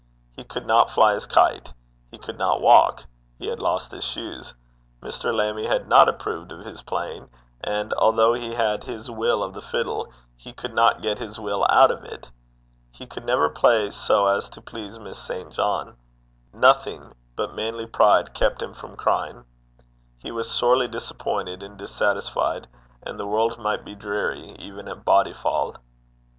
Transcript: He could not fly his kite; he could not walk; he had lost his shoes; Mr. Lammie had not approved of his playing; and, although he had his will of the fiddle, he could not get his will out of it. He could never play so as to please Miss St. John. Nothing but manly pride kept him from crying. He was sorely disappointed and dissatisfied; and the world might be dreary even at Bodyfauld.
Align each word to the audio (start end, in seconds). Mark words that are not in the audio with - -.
He 0.35 0.43
could 0.43 0.65
not 0.65 0.89
fly 0.89 1.13
his 1.13 1.27
kite; 1.27 1.73
he 2.09 2.17
could 2.17 2.39
not 2.39 2.59
walk; 2.59 3.05
he 3.37 3.45
had 3.45 3.59
lost 3.59 3.91
his 3.91 4.03
shoes; 4.03 4.55
Mr. 4.99 5.31
Lammie 5.31 5.67
had 5.67 5.87
not 5.87 6.09
approved 6.09 6.51
of 6.51 6.65
his 6.65 6.81
playing; 6.81 7.29
and, 7.63 7.93
although 7.93 8.33
he 8.33 8.55
had 8.55 8.83
his 8.85 9.11
will 9.11 9.43
of 9.43 9.53
the 9.53 9.61
fiddle, 9.61 10.11
he 10.35 10.53
could 10.53 10.73
not 10.73 11.03
get 11.03 11.19
his 11.19 11.39
will 11.39 11.67
out 11.69 11.91
of 11.91 12.03
it. 12.03 12.31
He 12.91 13.05
could 13.05 13.25
never 13.25 13.47
play 13.47 13.91
so 13.91 14.25
as 14.25 14.49
to 14.49 14.59
please 14.59 14.97
Miss 14.97 15.19
St. 15.19 15.51
John. 15.53 15.95
Nothing 16.51 17.13
but 17.35 17.53
manly 17.53 17.85
pride 17.85 18.33
kept 18.33 18.59
him 18.59 18.73
from 18.73 18.95
crying. 18.95 19.45
He 20.17 20.31
was 20.31 20.49
sorely 20.49 20.87
disappointed 20.87 21.61
and 21.61 21.77
dissatisfied; 21.77 22.67
and 23.03 23.19
the 23.19 23.27
world 23.27 23.59
might 23.59 23.85
be 23.85 23.93
dreary 23.93 24.55
even 24.57 24.87
at 24.87 25.05
Bodyfauld. 25.05 25.77